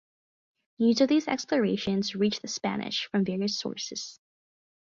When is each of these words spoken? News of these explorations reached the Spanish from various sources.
News 0.79 0.99
of 1.01 1.09
these 1.09 1.27
explorations 1.27 2.15
reached 2.15 2.41
the 2.41 2.47
Spanish 2.47 3.05
from 3.11 3.23
various 3.23 3.59
sources. 3.59 4.19